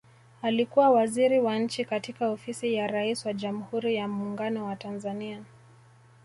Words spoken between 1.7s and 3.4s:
katika Ofisi ya Rais wa